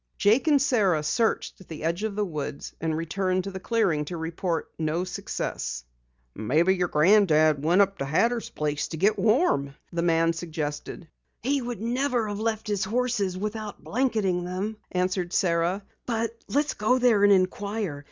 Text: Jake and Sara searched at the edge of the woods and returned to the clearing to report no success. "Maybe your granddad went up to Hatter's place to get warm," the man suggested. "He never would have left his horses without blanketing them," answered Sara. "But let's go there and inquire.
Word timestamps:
Jake 0.17 0.47
and 0.47 0.59
Sara 0.59 1.03
searched 1.03 1.61
at 1.61 1.67
the 1.67 1.83
edge 1.83 2.01
of 2.03 2.15
the 2.15 2.25
woods 2.25 2.73
and 2.81 2.97
returned 2.97 3.43
to 3.43 3.51
the 3.51 3.59
clearing 3.59 4.03
to 4.05 4.17
report 4.17 4.71
no 4.79 5.03
success. 5.03 5.83
"Maybe 6.33 6.75
your 6.75 6.87
granddad 6.87 7.63
went 7.63 7.81
up 7.81 7.99
to 7.99 8.05
Hatter's 8.05 8.49
place 8.49 8.87
to 8.87 8.97
get 8.97 9.19
warm," 9.19 9.75
the 9.93 10.01
man 10.01 10.33
suggested. 10.33 11.07
"He 11.43 11.61
never 11.61 12.21
would 12.23 12.29
have 12.29 12.39
left 12.39 12.65
his 12.67 12.83
horses 12.85 13.37
without 13.37 13.83
blanketing 13.83 14.43
them," 14.43 14.77
answered 14.91 15.33
Sara. 15.33 15.83
"But 16.07 16.35
let's 16.47 16.73
go 16.73 16.97
there 16.97 17.23
and 17.23 17.31
inquire. 17.31 17.99